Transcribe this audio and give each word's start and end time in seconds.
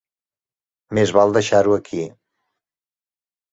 Més 0.99 1.13
val 1.17 1.35
deixar-ho 1.37 1.77
aquí. 1.77 2.01